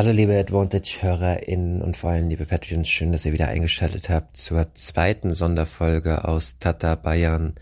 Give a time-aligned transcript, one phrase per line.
[0.00, 4.72] Hallo liebe Advantage-HörerInnen und vor allem liebe Patreons, schön, dass ihr wieder eingeschaltet habt zur
[4.72, 7.52] zweiten Sonderfolge aus Tata, Bayern,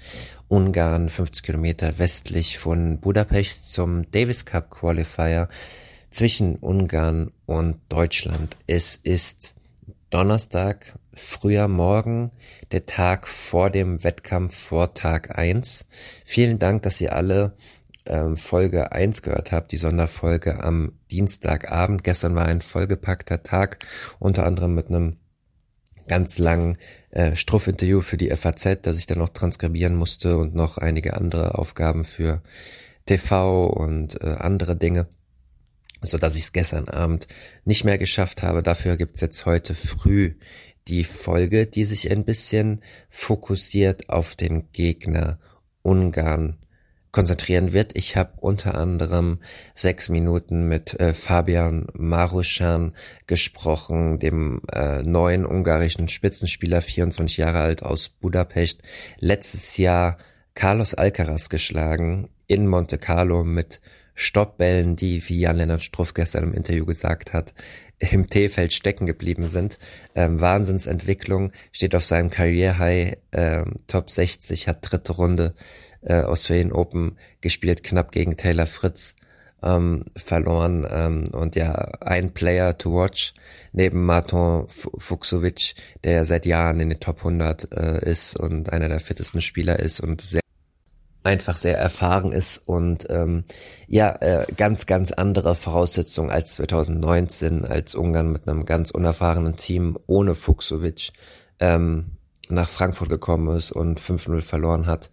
[0.46, 5.48] Ungarn, 50 Kilometer westlich von Budapest zum Davis Cup Qualifier
[6.11, 8.57] zwischen Ungarn und Deutschland.
[8.69, 9.57] Es ist
[10.11, 12.31] Donnerstag, früher Morgen,
[12.71, 15.87] der Tag vor dem Wettkampf vor Tag eins.
[16.25, 17.57] Vielen Dank, dass ihr alle
[18.09, 22.05] ähm, Folge eins gehört habt, die Sonderfolge am Dienstagabend.
[22.05, 23.84] Gestern war ein vollgepackter Tag,
[24.19, 25.16] unter anderem mit einem
[26.09, 26.79] ganz langen
[27.10, 31.56] äh, Struffinterview für die FAZ, das ich dann noch transkribieren musste und noch einige andere
[31.56, 32.42] Aufgaben für
[33.06, 35.06] TV und äh, andere Dinge,
[36.02, 37.29] so dass ich es gestern Abend
[37.65, 38.62] nicht mehr geschafft habe.
[38.62, 40.34] Dafür gibt's jetzt heute früh
[40.88, 45.38] die Folge, die sich ein bisschen fokussiert auf den Gegner
[45.82, 46.56] Ungarn
[47.12, 47.96] konzentrieren wird.
[47.96, 49.38] Ich habe unter anderem
[49.74, 52.94] sechs Minuten mit äh, Fabian Maruschan
[53.26, 58.82] gesprochen, dem äh, neuen ungarischen Spitzenspieler, 24 Jahre alt aus Budapest,
[59.18, 60.18] letztes Jahr
[60.54, 63.80] Carlos Alcaraz geschlagen in Monte Carlo mit
[64.15, 67.55] Stoppbällen, die, wie Jan-Lennart Struff gestern im Interview gesagt hat,
[68.00, 69.78] im T-Feld stecken geblieben sind.
[70.15, 75.55] Ähm, Wahnsinnsentwicklung, steht auf seinem Karriere-High, ähm, Top 60, hat dritte Runde
[76.03, 79.15] äh, Australian Open gespielt, knapp gegen Taylor Fritz
[79.63, 83.35] ähm, verloren ähm, und ja, ein Player to watch
[83.73, 85.75] neben Martin Fuchsovic,
[86.05, 89.79] der ja seit Jahren in den Top 100 äh, ist und einer der fittesten Spieler
[89.79, 90.41] ist und sehr
[91.25, 93.45] einfach sehr erfahren ist und ähm,
[93.87, 99.99] ja, äh, ganz, ganz andere Voraussetzungen als 2019, als Ungarn mit einem ganz unerfahrenen Team
[100.07, 101.11] ohne Fuchsovic
[101.61, 102.18] ähm,
[102.51, 105.11] nach Frankfurt gekommen ist und 5-0 verloren hat.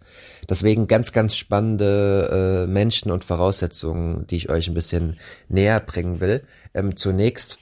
[0.48, 6.20] Deswegen ganz, ganz spannende äh, Menschen und Voraussetzungen, die ich euch ein bisschen näher bringen
[6.20, 6.42] will.
[6.74, 7.58] Ähm, zunächst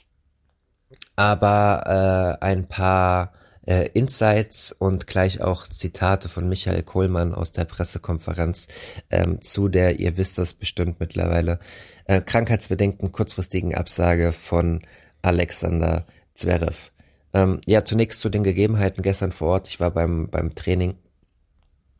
[1.16, 3.32] aber äh, ein paar
[3.66, 8.68] äh, Insights und gleich auch Zitate von Michael Kohlmann aus der Pressekonferenz
[9.10, 11.58] ähm, zu der, ihr wisst das bestimmt mittlerweile,
[12.06, 14.80] äh, krankheitsbedingten kurzfristigen Absage von
[15.22, 16.93] Alexander Zverev.
[17.34, 19.68] Ähm, ja, zunächst zu den Gegebenheiten gestern vor Ort.
[19.68, 20.94] Ich war beim, beim Training.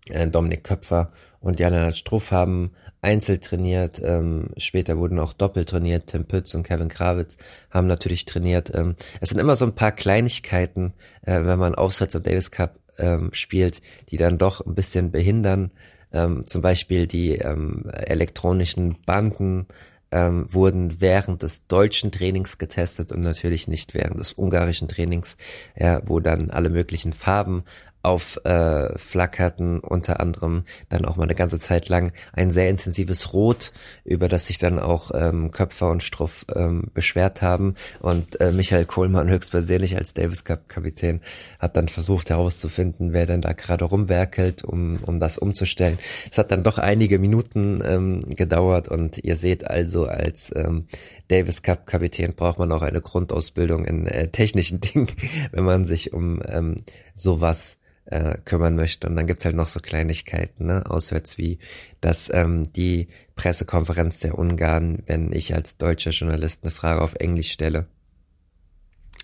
[0.08, 2.70] Äh, Dominik Köpfer und Jan Struff haben
[3.02, 4.00] einzeln trainiert.
[4.02, 6.06] Ähm, später wurden auch doppelt trainiert.
[6.06, 7.36] Tim Pütz und Kevin Krawitz
[7.70, 8.72] haben natürlich trainiert.
[8.74, 12.78] Ähm, es sind immer so ein paar Kleinigkeiten, äh, wenn man Aufsatz am Davis Cup
[12.98, 15.70] ähm, spielt, die dann doch ein bisschen behindern.
[16.12, 19.66] Ähm, zum Beispiel die ähm, elektronischen Banden
[20.14, 25.36] ähm, wurden während des deutschen Trainings getestet und natürlich nicht während des ungarischen Trainings,
[25.76, 27.64] ja, wo dann alle möglichen Farben
[28.04, 33.72] aufflackerten, äh, unter anderem dann auch mal eine ganze Zeit lang ein sehr intensives Rot,
[34.04, 37.74] über das sich dann auch ähm, Köpfer und Struff ähm, beschwert haben.
[38.00, 41.20] Und äh, Michael Kohlmann höchstpersönlich als Davis Cup Kapitän
[41.58, 45.98] hat dann versucht herauszufinden, wer denn da gerade rumwerkelt, um, um das umzustellen.
[46.30, 50.86] Es hat dann doch einige Minuten ähm, gedauert und ihr seht also als ähm,
[51.28, 55.08] Davis Cup Kapitän braucht man auch eine Grundausbildung in äh, technischen Dingen,
[55.52, 56.76] wenn man sich um ähm,
[57.14, 59.08] sowas äh, kümmern möchte.
[59.08, 61.58] Und dann gibt's halt noch so Kleinigkeiten, ne, auswärts wie,
[62.00, 67.50] dass ähm, die Pressekonferenz der Ungarn, wenn ich als deutscher Journalist eine Frage auf Englisch
[67.52, 67.86] stelle,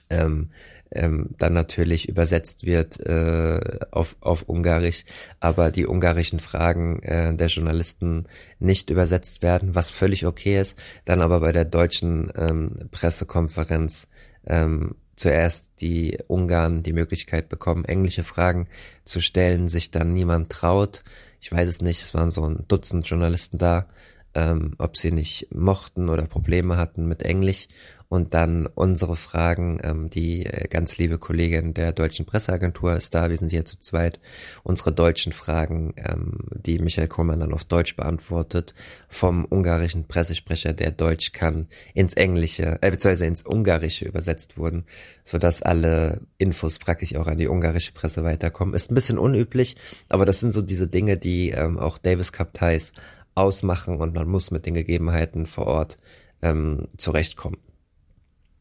[0.08, 0.50] ähm,
[0.92, 3.60] ähm, dann natürlich übersetzt wird äh,
[3.92, 5.04] auf, auf Ungarisch,
[5.38, 8.26] aber die ungarischen Fragen äh, der Journalisten
[8.58, 14.08] nicht übersetzt werden, was völlig okay ist, dann aber bei der deutschen ähm, Pressekonferenz
[14.46, 18.68] ähm, zuerst die Ungarn die Möglichkeit bekommen, englische Fragen
[19.04, 21.04] zu stellen, sich dann niemand traut.
[21.42, 23.86] Ich weiß es nicht, es waren so ein Dutzend Journalisten da,
[24.34, 27.68] ähm, ob sie nicht mochten oder Probleme hatten mit Englisch
[28.10, 33.30] und dann unsere Fragen, ähm, die äh, ganz liebe Kollegin der deutschen Presseagentur ist da,
[33.30, 34.18] wir sind hier zu zweit.
[34.64, 38.74] Unsere deutschen Fragen, ähm, die Michael Kohlmann dann auf Deutsch beantwortet,
[39.08, 44.86] vom ungarischen Pressesprecher, der Deutsch kann, ins Englische, äh, beziehungsweise ins Ungarische übersetzt wurden,
[45.22, 48.74] so dass alle Infos praktisch auch an die ungarische Presse weiterkommen.
[48.74, 49.76] Ist ein bisschen unüblich,
[50.08, 52.92] aber das sind so diese Dinge, die ähm, auch Davis Cup Ties
[53.36, 55.98] ausmachen und man muss mit den Gegebenheiten vor Ort
[56.42, 57.69] ähm, zurechtkommen.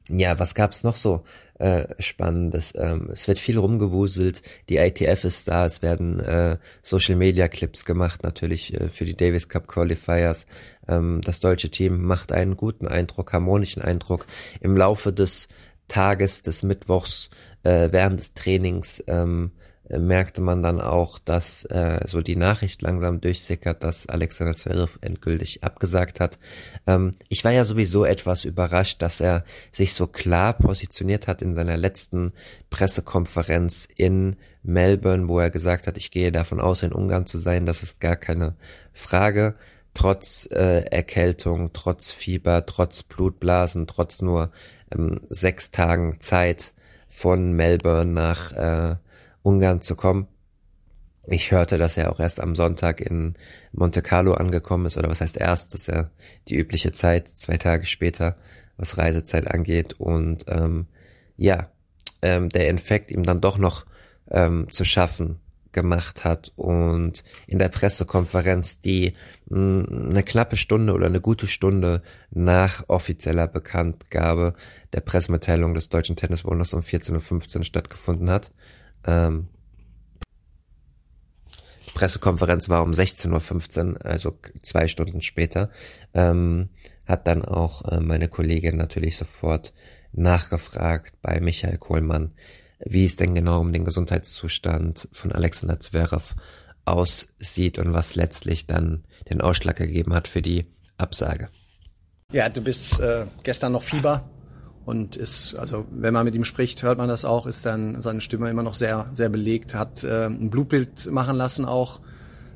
[0.10, 1.24] Ja, was gab's noch so
[1.60, 2.74] äh, Spannendes?
[2.76, 7.86] Ähm, es wird viel rumgewuselt, die ITF ist da, es werden äh, Social Media Clips
[7.86, 10.48] gemacht, natürlich äh, für die Davis Cup Qualifiers.
[10.88, 14.26] Ähm, das deutsche Team macht einen guten Eindruck, harmonischen Eindruck.
[14.62, 15.48] Im Laufe des
[15.88, 17.30] Tages, des Mittwochs,
[17.64, 19.59] äh, während des Trainings ähm, äh,
[19.90, 25.64] merkte man dann auch, dass äh, so die Nachricht langsam durchsickert, dass Alexander Zverev endgültig
[25.64, 26.38] abgesagt hat.
[26.86, 31.54] Ähm, ich war ja sowieso etwas überrascht, dass er sich so klar positioniert hat in
[31.54, 32.34] seiner letzten
[32.70, 37.66] Pressekonferenz in Melbourne, wo er gesagt hat, ich gehe davon aus, in Ungarn zu sein,
[37.66, 38.56] das ist gar keine
[38.94, 39.56] Frage
[39.94, 44.52] trotz äh, Erkältung, trotz Fieber, trotz Blutblasen, trotz nur
[44.96, 46.74] ähm, sechs Tagen Zeit
[47.08, 48.96] von Melbourne nach äh,
[49.44, 50.28] Ungarn zu kommen.
[51.28, 53.36] Ich hörte, dass er auch erst am Sonntag in
[53.72, 56.10] Monte Carlo angekommen ist, oder was heißt erst, das ist ja
[56.48, 58.38] die übliche Zeit, zwei Tage später,
[58.78, 59.94] was Reisezeit angeht.
[60.00, 60.88] Und ähm,
[61.38, 61.70] ja,
[62.22, 63.86] ähm, der Infekt ihm dann doch noch
[64.32, 65.40] ähm, zu schaffen
[65.72, 69.14] gemacht hat und in der Pressekonferenz, die
[69.50, 72.02] mh, mm, eine knappe Stunde oder eine gute Stunde
[72.32, 74.54] nach offizieller Bekanntgabe
[74.94, 78.52] der Pressemitteilung des Deutschen Tennisbundes um 14.15 Uhr stattgefunden hat.
[79.06, 79.48] Ähm,
[81.94, 85.70] Pressekonferenz war um 16.15 Uhr, also zwei Stunden später,
[86.14, 86.70] ähm,
[87.06, 89.74] hat dann auch äh, meine Kollegin natürlich sofort
[90.12, 92.34] nachgefragt bei Michael Kohlmann,
[92.80, 96.36] wie es denn genau um den Gesundheitszustand von Alexander Zverev
[96.86, 100.66] aussieht und was letztlich dann den Ausschlag gegeben hat für die
[100.98, 101.50] Absage.
[102.32, 104.30] Ja, du bist äh, gestern noch Fieber
[104.90, 108.22] und ist, also wenn man mit ihm spricht, hört man das auch, ist dann seine
[108.22, 112.00] Stimme immer noch sehr, sehr belegt, hat äh, ein Blutbild machen lassen auch,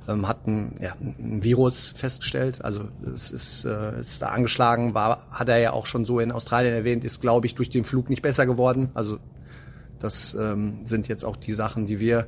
[0.10, 5.28] ähm, hat ein, ja, ein Virus festgestellt, also es ist, äh, ist da angeschlagen, war,
[5.30, 8.10] hat er ja auch schon so in Australien erwähnt, ist glaube ich durch den Flug
[8.10, 9.20] nicht besser geworden, also
[10.00, 12.26] das ähm, sind jetzt auch die Sachen, die wir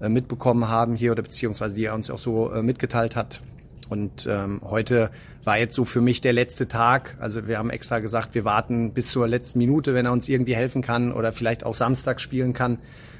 [0.00, 3.42] äh, mitbekommen haben hier oder beziehungsweise die er uns auch so äh, mitgeteilt hat.
[3.90, 5.10] Und ähm, heute
[5.44, 7.16] war jetzt so für mich der letzte Tag.
[7.20, 10.56] Also wir haben extra gesagt, wir warten bis zur letzten Minute, wenn er uns irgendwie
[10.56, 12.78] helfen kann oder vielleicht auch Samstag spielen kann.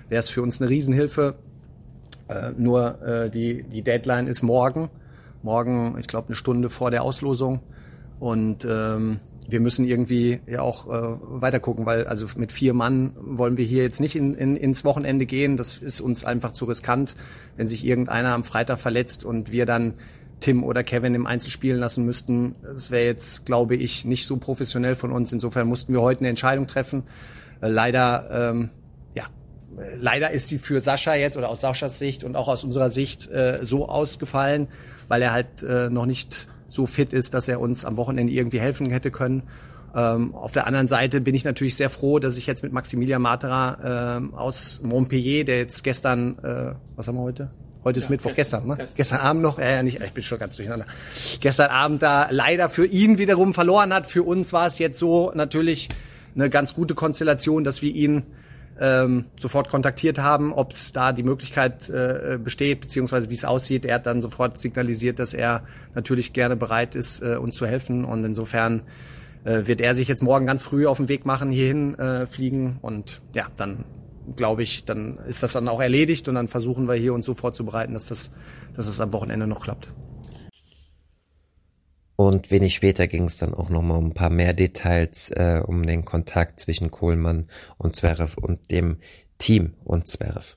[0.09, 1.35] Wäre es für uns eine Riesenhilfe.
[2.29, 4.89] Äh, nur äh, die, die Deadline ist morgen.
[5.43, 7.61] Morgen, ich glaube, eine Stunde vor der Auslosung.
[8.19, 13.13] Und ähm, wir müssen irgendwie ja auch äh, weiter gucken, weil also mit vier Mann
[13.21, 15.57] wollen wir hier jetzt nicht in, in, ins Wochenende gehen.
[15.57, 17.17] Das ist uns einfach zu riskant,
[17.57, 19.95] wenn sich irgendeiner am Freitag verletzt und wir dann
[20.41, 22.55] Tim oder Kevin im Einzel spielen lassen müssten.
[22.63, 25.33] Das wäre jetzt, glaube ich, nicht so professionell von uns.
[25.33, 27.05] Insofern mussten wir heute eine Entscheidung treffen.
[27.61, 28.71] Äh, leider, ähm,
[29.15, 29.25] ja,
[29.99, 33.31] leider ist sie für Sascha jetzt oder aus Saschas Sicht und auch aus unserer Sicht
[33.31, 34.69] äh, so ausgefallen,
[35.09, 38.61] weil er halt äh, noch nicht so fit ist, dass er uns am Wochenende irgendwie
[38.61, 39.45] helfen hätte können.
[39.95, 43.23] Ähm, auf der anderen Seite bin ich natürlich sehr froh, dass ich jetzt mit Maximilian
[43.23, 47.51] Matera ähm, aus Montpellier, der jetzt gestern, äh, was haben wir heute?
[47.85, 48.93] Heute ist ja, Mittwoch, gestern, gestern, ne?
[48.97, 50.87] Gestern Abend noch, ja, ja, nicht, ich bin schon ganz durcheinander.
[51.41, 54.07] Gestern Abend da leider für ihn wiederum verloren hat.
[54.07, 55.91] Für uns war es jetzt so natürlich
[56.35, 58.23] eine ganz gute Konstellation, dass wir ihn
[58.81, 63.85] ähm, sofort kontaktiert haben, ob es da die Möglichkeit äh, besteht, beziehungsweise wie es aussieht.
[63.85, 65.63] Er hat dann sofort signalisiert, dass er
[65.95, 68.05] natürlich gerne bereit ist, äh, uns zu helfen.
[68.05, 68.83] Und insofern
[69.45, 72.79] äh, wird er sich jetzt morgen ganz früh auf den Weg machen, hierhin äh, fliegen.
[72.81, 73.85] Und ja, dann
[74.37, 77.35] glaube ich, dann ist das dann auch erledigt und dann versuchen wir hier uns so
[77.35, 78.31] vorzubereiten, dass das,
[78.75, 79.88] dass es am Wochenende noch klappt.
[82.17, 85.85] Und wenig später ging es dann auch nochmal um ein paar mehr Details, äh, um
[85.85, 88.99] den Kontakt zwischen Kohlmann und Zverev und dem
[89.38, 90.56] Team und Zverev.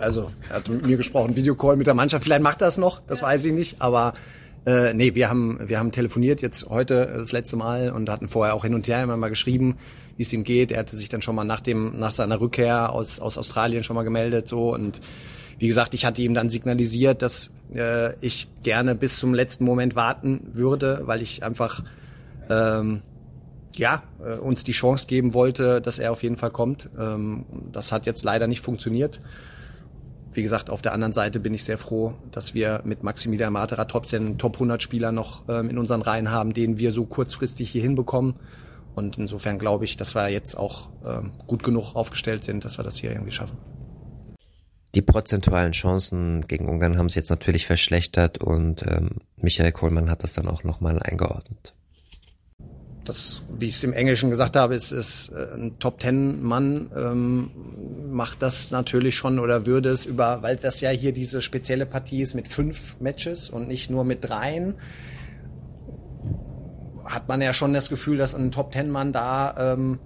[0.00, 3.00] Also, er hat mit mir gesprochen, Videocall mit der Mannschaft, vielleicht macht er es noch,
[3.00, 4.14] das weiß ich nicht, aber
[4.66, 8.54] äh, nee, wir haben, wir haben telefoniert jetzt heute das letzte Mal und hatten vorher
[8.54, 9.76] auch hin und her immer mal geschrieben,
[10.16, 10.70] wie es ihm geht.
[10.70, 13.96] Er hatte sich dann schon mal nach dem, nach seiner Rückkehr aus, aus Australien schon
[13.96, 15.00] mal gemeldet, so und
[15.58, 19.94] wie gesagt, ich hatte ihm dann signalisiert, dass äh, ich gerne bis zum letzten Moment
[19.94, 21.84] warten würde, weil ich einfach
[22.50, 23.02] ähm,
[23.72, 26.88] ja äh, uns die Chance geben wollte, dass er auf jeden Fall kommt.
[26.98, 29.20] Ähm, das hat jetzt leider nicht funktioniert.
[30.34, 33.84] Wie gesagt, auf der anderen Seite bin ich sehr froh, dass wir mit Maximilian Matera
[33.84, 37.82] trotzdem Top 100 Spieler noch ähm, in unseren Reihen haben, den wir so kurzfristig hier
[37.82, 38.34] hinbekommen.
[38.94, 42.84] Und insofern glaube ich, dass wir jetzt auch ähm, gut genug aufgestellt sind, dass wir
[42.84, 43.58] das hier irgendwie schaffen.
[44.94, 50.22] Die prozentualen Chancen gegen Ungarn haben sich jetzt natürlich verschlechtert und ähm, Michael Kohlmann hat
[50.22, 51.74] das dann auch nochmal eingeordnet.
[53.04, 56.90] Das, wie ich es im Englischen gesagt habe, ist, ist äh, ein Top Ten Mann
[56.96, 57.50] ähm,
[58.10, 62.22] macht das natürlich schon oder würde es über, weil das ja hier diese spezielle Partie
[62.22, 64.74] ist mit fünf Matches und nicht nur mit dreien,
[67.04, 69.98] hat man ja schon das Gefühl, dass ein Top Ten Mann da ähm,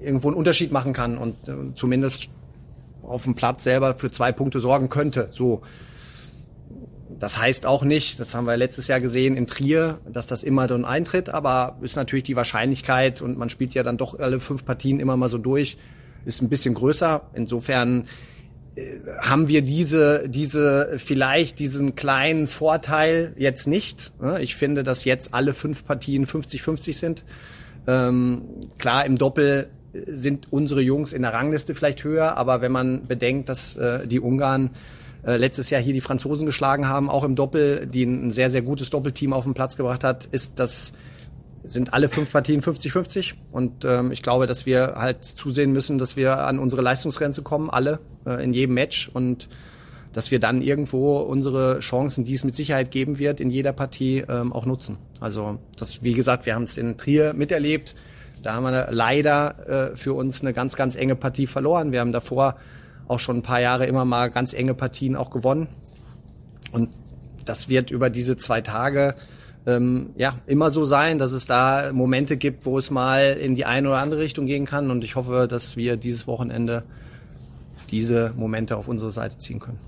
[0.00, 2.28] irgendwo einen Unterschied machen kann und äh, zumindest
[3.02, 5.28] auf dem Platz selber für zwei Punkte sorgen könnte.
[5.30, 5.62] So.
[7.18, 10.66] Das heißt auch nicht, das haben wir letztes Jahr gesehen in Trier, dass das immer
[10.66, 14.64] dann eintritt, aber ist natürlich die Wahrscheinlichkeit und man spielt ja dann doch alle fünf
[14.64, 15.78] Partien immer mal so durch,
[16.26, 17.22] ist ein bisschen größer.
[17.34, 18.06] Insofern
[19.20, 24.12] haben wir diese, diese, vielleicht diesen kleinen Vorteil jetzt nicht.
[24.40, 27.24] Ich finde, dass jetzt alle fünf Partien 50-50 sind.
[27.86, 28.42] Ähm,
[28.78, 29.68] klar, im Doppel
[30.06, 34.20] sind unsere Jungs in der Rangliste vielleicht höher, aber wenn man bedenkt, dass äh, die
[34.20, 34.70] Ungarn
[35.24, 38.62] äh, letztes Jahr hier die Franzosen geschlagen haben, auch im Doppel, die ein sehr, sehr
[38.62, 40.92] gutes Doppelteam auf den Platz gebracht hat, ist das
[41.64, 46.16] sind alle fünf Partien 50-50 und ähm, ich glaube, dass wir halt zusehen müssen, dass
[46.16, 49.48] wir an unsere Leistungsgrenze kommen, alle äh, in jedem Match und
[50.12, 54.24] dass wir dann irgendwo unsere Chancen, die es mit Sicherheit geben wird, in jeder Partie
[54.26, 54.96] ähm, auch nutzen.
[55.20, 57.94] Also das, wie gesagt, wir haben es in Trier miterlebt.
[58.42, 61.92] Da haben wir leider äh, für uns eine ganz, ganz enge Partie verloren.
[61.92, 62.56] Wir haben davor
[63.08, 65.68] auch schon ein paar Jahre immer mal ganz enge Partien auch gewonnen.
[66.72, 66.90] Und
[67.44, 69.14] das wird über diese zwei Tage
[69.66, 73.64] ähm, ja immer so sein, dass es da Momente gibt, wo es mal in die
[73.64, 74.90] eine oder andere Richtung gehen kann.
[74.90, 76.84] Und ich hoffe, dass wir dieses Wochenende
[77.90, 79.78] diese Momente auf unsere Seite ziehen können.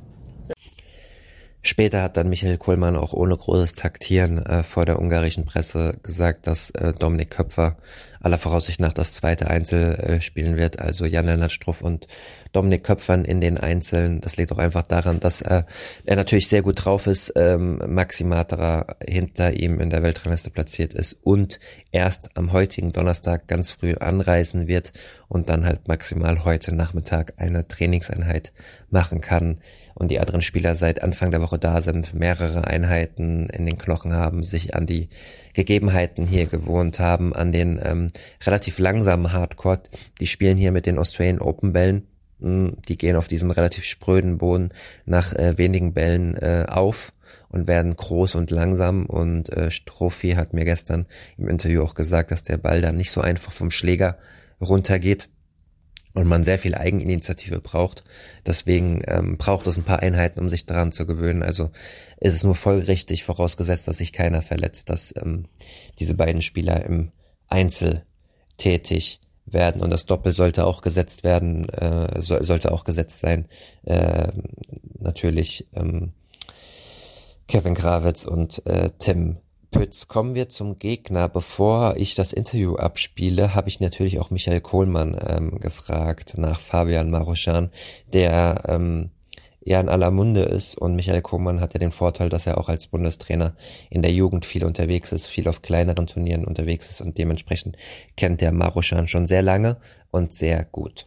[1.69, 6.47] Später hat dann Michael Kohlmann auch ohne großes Taktieren äh, vor der ungarischen Presse gesagt,
[6.47, 7.77] dass äh, Dominik Köpfer
[8.21, 12.07] aller Voraussicht nach das zweite Einzel äh, spielen wird, also Jan-Lennart Struff und
[12.53, 14.23] Dominik Köpfern in den Einzeln.
[14.23, 15.65] Das liegt auch einfach daran, dass äh,
[16.07, 20.95] er natürlich sehr gut drauf ist, ähm, Maxi Matera hinter ihm in der Weltrangliste platziert
[20.95, 21.61] ist und
[21.93, 24.95] erst am heutigen Donnerstag ganz früh anreisen wird
[25.29, 28.55] und dann halt maximal heute Nachmittag eine Trainingseinheit
[28.89, 29.59] machen kann
[29.99, 34.13] und die anderen Spieler seit Anfang der Woche da sind, mehrere Einheiten in den Knochen
[34.13, 35.09] haben, sich an die
[35.55, 38.13] Gegebenheiten hier gewohnt haben, an den ähm,
[38.47, 39.81] relativ langsamen Hardcore.
[40.21, 42.07] Die spielen hier mit den Australian Open Bällen.
[42.41, 44.69] Hm, die gehen auf diesem relativ spröden Boden
[45.05, 47.13] nach äh, wenigen Bällen äh, auf
[47.49, 49.05] und werden groß und langsam.
[49.05, 53.11] Und äh, Strophi hat mir gestern im Interview auch gesagt, dass der Ball dann nicht
[53.11, 54.17] so einfach vom Schläger
[54.61, 55.29] runtergeht
[56.19, 58.03] und man sehr viel Eigeninitiative braucht.
[58.45, 61.45] Deswegen ähm, braucht es ein paar Einheiten, um sich daran zu gewöhnen.
[61.45, 61.71] Also
[62.19, 65.45] ist es nur folgerichtig, vorausgesetzt, dass sich keiner verletzt, dass ähm,
[66.01, 67.13] diese beiden Spieler im
[67.47, 68.03] Einzel
[68.57, 73.47] tätig werden und das Doppel sollte auch gesetzt werden, äh, so, sollte auch gesetzt sein.
[73.85, 74.29] Äh,
[74.99, 76.13] natürlich ähm,
[77.47, 79.39] Kevin Gravitz und äh, Tim
[79.71, 81.29] Pütz, kommen wir zum Gegner.
[81.29, 87.11] Bevor ich das Interview abspiele, habe ich natürlich auch Michael Kohlmann ähm, gefragt nach Fabian
[87.11, 87.71] Maruschan,
[88.13, 89.11] der ähm,
[89.63, 92.71] ja in aller Munde ist und Michael Kohlmann hat ja den Vorteil, dass er auch
[92.71, 93.55] als Bundestrainer
[93.91, 97.77] in der Jugend viel unterwegs ist, viel auf kleineren Turnieren unterwegs ist und dementsprechend
[98.17, 99.77] kennt der Maruschan schon sehr lange
[100.11, 101.07] und sehr gut.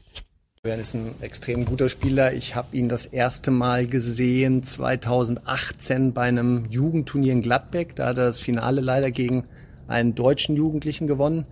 [0.64, 2.34] Er ist ein extrem guter Spieler.
[2.34, 7.96] Ich habe ihn das erste Mal gesehen 2018 bei einem Jugendturnier in Gladbeck.
[7.96, 9.46] Da hat er das Finale leider gegen
[9.88, 11.46] einen deutschen Jugendlichen gewonnen.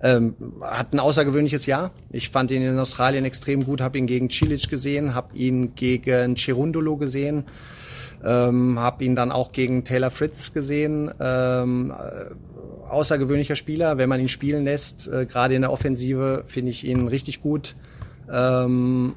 [0.00, 1.90] Ähm, hat ein außergewöhnliches Jahr.
[2.12, 6.36] Ich fand ihn in Australien extrem gut, habe ihn gegen Cilic gesehen, habe ihn gegen
[6.36, 7.42] Cherundolo gesehen,
[8.24, 11.10] ähm, habe ihn dann auch gegen Taylor Fritz gesehen.
[11.18, 16.70] Ähm, äh, außergewöhnlicher Spieler, wenn man ihn spielen lässt, äh, gerade in der Offensive finde
[16.70, 17.74] ich ihn richtig gut.
[18.30, 19.14] Ähm,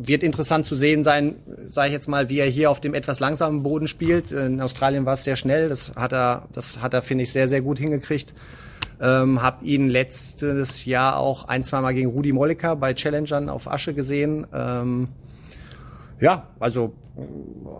[0.00, 1.36] wird interessant zu sehen sein,
[1.68, 4.30] sage ich jetzt mal, wie er hier auf dem etwas langsamen Boden spielt.
[4.30, 7.48] In Australien war es sehr schnell, das hat er, das hat er finde ich sehr
[7.48, 8.34] sehr gut hingekriegt.
[9.00, 13.70] Ähm, hab ihn letztes Jahr auch ein, zwei Mal gegen Rudi Molliker bei Challengern auf
[13.70, 14.46] Asche gesehen.
[14.52, 15.08] Ähm,
[16.20, 16.94] ja, also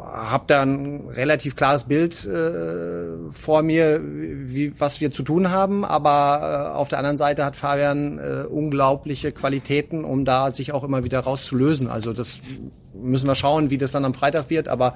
[0.00, 5.84] habe da ein relativ klares Bild äh, vor mir, wie, was wir zu tun haben.
[5.84, 10.84] Aber äh, auf der anderen Seite hat Fabian äh, unglaubliche Qualitäten, um da sich auch
[10.84, 11.88] immer wieder rauszulösen.
[11.88, 12.40] Also das
[12.94, 14.68] müssen wir schauen, wie das dann am Freitag wird.
[14.68, 14.94] Aber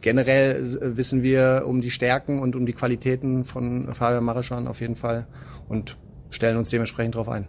[0.00, 0.60] generell
[0.96, 5.26] wissen wir um die Stärken und um die Qualitäten von Fabian Marischan auf jeden Fall
[5.68, 5.96] und
[6.30, 7.46] stellen uns dementsprechend darauf ein.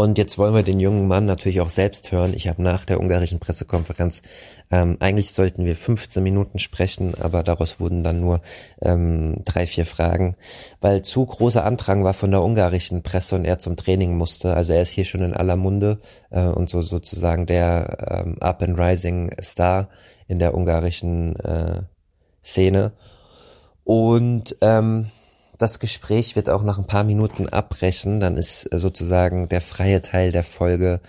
[0.00, 2.32] Und jetzt wollen wir den jungen Mann natürlich auch selbst hören.
[2.32, 4.22] Ich habe nach der ungarischen Pressekonferenz,
[4.70, 8.40] ähm, eigentlich sollten wir 15 Minuten sprechen, aber daraus wurden dann nur
[8.80, 10.36] ähm, drei, vier Fragen,
[10.80, 14.54] weil zu großer Andrang war von der ungarischen Presse und er zum Training musste.
[14.54, 15.98] Also er ist hier schon in aller Munde
[16.30, 19.88] äh, und so sozusagen der ähm, Up and Rising Star
[20.28, 21.82] in der ungarischen äh,
[22.40, 22.92] Szene.
[23.82, 25.10] Und ähm,
[25.58, 28.20] das Gespräch wird auch nach ein paar Minuten abbrechen.
[28.20, 31.00] Dann ist äh, sozusagen der freie Teil der Folge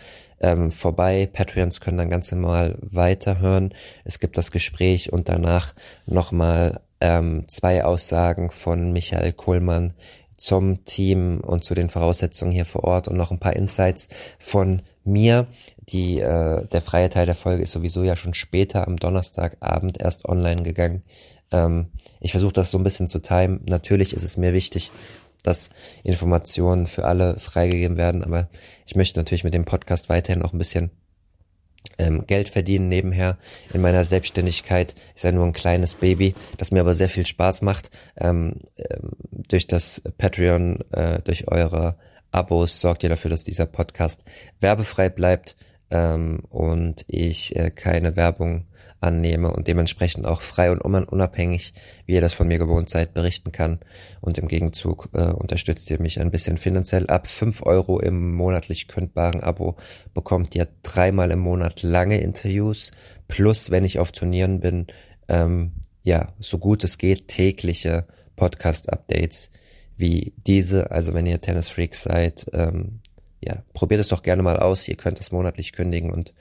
[0.41, 1.29] ähm, vorbei.
[1.31, 3.73] Patreons können dann ganz normal weiterhören.
[4.03, 5.73] Es gibt das Gespräch und danach
[6.05, 9.93] nochmal ähm, zwei Aussagen von Michael Kohlmann
[10.35, 14.07] zum Team und zu den Voraussetzungen hier vor Ort und noch ein paar Insights
[14.39, 15.47] von mir.
[15.89, 20.25] Die, äh, der freie Teil der Folge ist sowieso ja schon später am Donnerstagabend erst
[20.25, 21.03] online gegangen.
[21.51, 21.87] Ähm,
[22.19, 23.61] ich versuche das so ein bisschen zu timen.
[23.67, 24.91] Natürlich ist es mir wichtig,
[25.43, 25.69] dass
[26.03, 28.49] Informationen für alle freigegeben werden, aber
[28.85, 30.91] ich möchte natürlich mit dem Podcast weiterhin auch ein bisschen
[31.97, 33.37] ähm, Geld verdienen nebenher
[33.73, 34.95] in meiner Selbstständigkeit.
[35.15, 37.89] Ist ja nur ein kleines Baby, das mir aber sehr viel Spaß macht.
[38.17, 41.97] Ähm, ähm, durch das Patreon, äh, durch eure
[42.31, 44.23] Abos sorgt ihr dafür, dass dieser Podcast
[44.59, 45.55] werbefrei bleibt
[45.89, 48.65] ähm, und ich äh, keine Werbung
[49.01, 51.73] annehme und dementsprechend auch frei und unabhängig,
[52.05, 53.79] wie ihr das von mir gewohnt seid, berichten kann.
[54.21, 57.07] Und im Gegenzug äh, unterstützt ihr mich ein bisschen finanziell.
[57.07, 59.75] Ab fünf Euro im monatlich kündbaren Abo
[60.13, 62.91] bekommt ihr dreimal im Monat lange Interviews,
[63.27, 64.87] plus wenn ich auf Turnieren bin,
[65.27, 69.51] ähm, ja, so gut es geht, tägliche Podcast-Updates
[69.95, 70.91] wie diese.
[70.91, 72.99] Also wenn ihr Tennis-Freaks seid, ähm,
[73.41, 74.87] ja, probiert es doch gerne mal aus.
[74.87, 76.33] Ihr könnt es monatlich kündigen und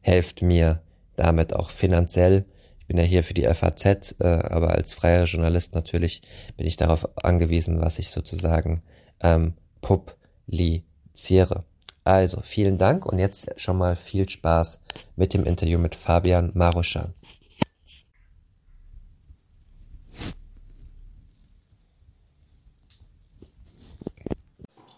[0.00, 0.80] helft mir
[1.16, 2.44] damit auch finanziell.
[2.80, 6.22] Ich bin ja hier für die FAZ, äh, aber als freier Journalist natürlich
[6.56, 8.82] bin ich darauf angewiesen, was ich sozusagen
[9.20, 11.64] ähm, publiziere.
[12.04, 14.80] Also vielen Dank und jetzt schon mal viel Spaß
[15.16, 17.12] mit dem Interview mit Fabian Maruschan.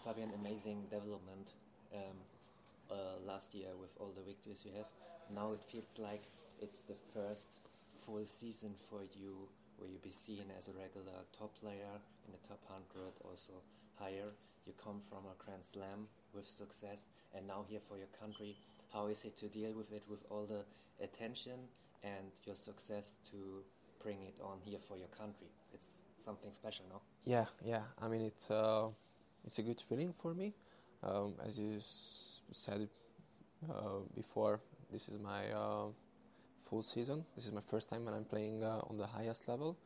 [0.03, 1.55] Fabian, amazing development
[1.91, 2.21] um,
[2.91, 4.98] uh, last year with all the victories you have.
[5.33, 6.23] Now it feels like
[6.61, 7.47] it's the first
[8.05, 11.95] full season for you where you be seen as a regular top player
[12.25, 13.53] in the top 100, also
[13.97, 14.31] higher.
[14.65, 18.57] You come from a Grand Slam with success, and now here for your country.
[18.93, 20.65] How is it to deal with it with all the
[21.03, 21.59] attention
[22.03, 23.63] and your success to
[24.03, 25.47] bring it on here for your country?
[25.73, 27.01] It's something special, no?
[27.25, 27.83] Yeah, yeah.
[28.01, 28.87] I mean, it's uh,
[29.45, 30.53] it's a good feeling for me.
[31.01, 31.79] Um, as you
[32.51, 32.89] said
[33.69, 34.59] uh, before,
[34.91, 35.85] this is my uh,
[36.69, 37.25] full season.
[37.35, 39.77] This is my first time when I'm playing uh, on the highest level.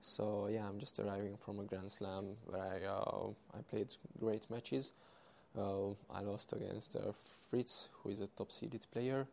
[0.00, 4.50] So yeah, I'm just arriving from a Grand Slam where I uh, I played great
[4.50, 4.92] matches.
[5.56, 7.12] Uh, I lost against uh,
[7.48, 9.26] Fritz, who is a top seeded player,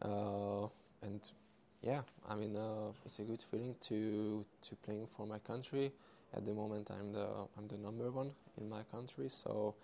[0.00, 0.66] uh,
[1.02, 1.20] and
[1.82, 2.56] yeah, I mean
[3.04, 5.92] it's a good feeling to to playing for my country.
[6.34, 9.74] At the moment, I'm the I'm the number one in my country, so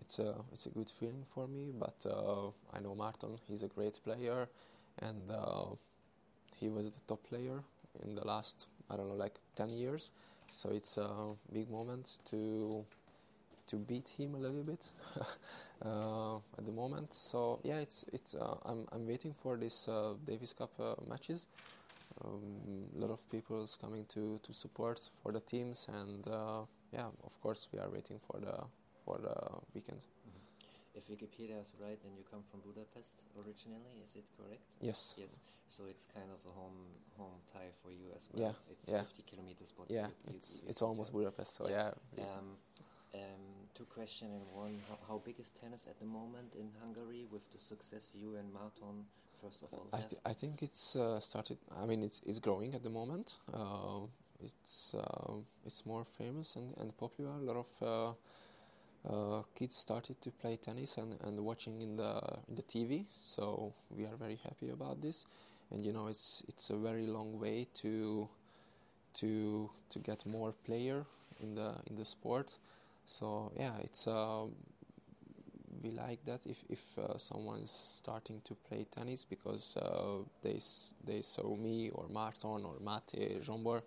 [0.00, 1.72] it's a it's a good feeling for me.
[1.78, 4.48] But uh, I know Martin; he's a great player,
[5.02, 5.66] and uh,
[6.56, 7.62] he was the top player
[8.04, 10.10] in the last I don't know like ten years.
[10.52, 11.08] So it's a
[11.52, 12.84] big moment to
[13.68, 14.88] to beat him a little bit
[15.84, 17.12] uh, at the moment.
[17.12, 21.46] So yeah, it's it's uh, I'm I'm waiting for this uh, Davis Cup uh, matches.
[22.24, 22.42] Um,
[22.96, 26.26] a lot of people is coming to to support for the teams, and
[26.92, 28.64] yeah, of course we are waiting for the
[29.08, 29.36] for the
[29.74, 30.04] weekend.
[30.04, 30.98] Mm-hmm.
[30.98, 33.94] If Wikipedia is right, then you come from Budapest originally.
[34.04, 34.68] Is it correct?
[34.80, 35.14] Yes.
[35.16, 35.40] Yes.
[35.70, 36.80] So it's kind of a home
[37.16, 38.42] home tie for you as well.
[38.46, 38.72] Yeah.
[38.72, 39.02] It's yeah.
[39.02, 39.72] 50 kilometers.
[39.76, 41.56] But yeah, you, it's you it's almost Budapest.
[41.56, 41.90] So yeah.
[42.16, 42.24] yeah.
[42.24, 42.48] Um,
[43.14, 43.44] um,
[43.74, 44.76] two questions in one.
[44.88, 48.52] How, how, big is tennis at the moment in Hungary with the success you and
[48.52, 48.96] Marton
[49.40, 49.88] first of all?
[49.92, 51.58] I, th I think it's uh, started.
[51.82, 53.38] I mean, it's it's growing at the moment.
[53.52, 54.08] Uh,
[54.46, 55.34] it's uh,
[55.66, 57.32] it's more famous and, and popular.
[57.42, 57.70] A lot of
[59.08, 63.04] uh, uh, kids started to play tennis and, and watching in the in the TV.
[63.10, 65.26] So we are very happy about this,
[65.70, 68.28] and you know it's it's a very long way to
[69.14, 71.04] to to get more player
[71.42, 72.58] in the in the sport.
[73.06, 74.44] So yeah, it's uh,
[75.82, 80.60] we like that if if uh, someone is starting to play tennis because uh, they
[81.06, 83.82] they saw me or Martin or Mate Jombor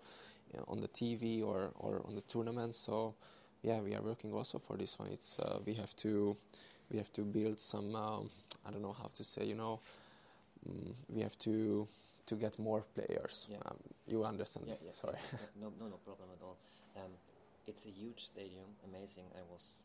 [0.68, 2.74] on the TV or or on the tournament.
[2.74, 3.14] So
[3.62, 5.08] yeah, we are working also for this one.
[5.12, 6.36] It's uh, we have to
[6.90, 8.30] we have to build some um,
[8.66, 9.80] I don't know how to say you know
[10.68, 11.86] um, we have to
[12.26, 13.48] to get more players.
[13.50, 13.58] Yeah.
[13.66, 14.66] Um, you understand?
[14.68, 15.18] Yeah, yeah, Sorry.
[15.60, 16.56] No, no, no problem at all.
[16.96, 17.10] Um,
[17.66, 19.24] it's a huge stadium, amazing.
[19.34, 19.84] I was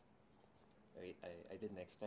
[0.98, 2.06] I, I, I didn't expect